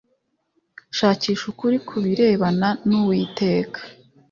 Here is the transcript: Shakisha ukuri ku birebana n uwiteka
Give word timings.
Shakisha 0.97 1.45
ukuri 1.51 1.77
ku 1.87 1.95
birebana 2.03 2.69
n 2.87 2.89
uwiteka 2.99 3.79